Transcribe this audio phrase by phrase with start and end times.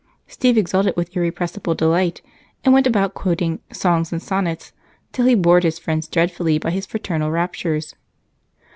[0.25, 2.23] Steve exulted with irrepressible delight
[2.65, 4.73] and went about quoting Songs and Sonnets
[5.11, 7.93] till he bored his friends dreadfully by his fraternal raptures.